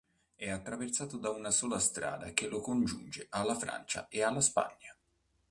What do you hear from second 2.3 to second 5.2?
che lo congiunge alla Francia e alla Spagna.